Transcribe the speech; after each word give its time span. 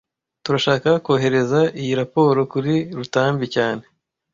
Turashaka 0.43 0.89
kohereza 1.05 1.59
iyi 1.81 1.93
raporo 2.01 2.39
kuri 2.51 2.73
Rutambi 2.97 3.45
cyane 3.55 3.83